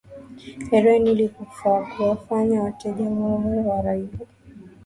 heroini 0.71 1.11
ili 1.11 1.29
kuwafanya 1.29 2.63
wateja 2.63 3.09
wao 3.09 3.31
wawe 3.33 3.57
waraibu 3.63 4.27